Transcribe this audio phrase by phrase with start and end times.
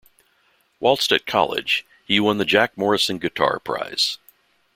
[0.79, 4.17] Whilst at college, he won the Jack Morrison guitar prize.